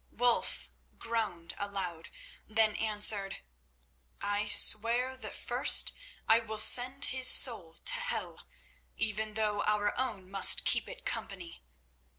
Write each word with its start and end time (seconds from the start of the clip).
Wulf 0.09 0.71
groaned 0.97 1.53
aloud, 1.59 2.09
then 2.47 2.75
answered: 2.75 3.43
"I 4.19 4.47
swear 4.47 5.15
that 5.15 5.35
first 5.35 5.93
I 6.27 6.39
will 6.39 6.57
send 6.57 7.05
his 7.05 7.27
soul 7.27 7.77
to 7.85 7.93
hell, 7.93 8.47
even 8.97 9.35
though 9.35 9.61
our 9.61 9.95
own 9.99 10.27
must 10.31 10.65
keep 10.65 10.89
it 10.89 11.05
company." 11.05 11.61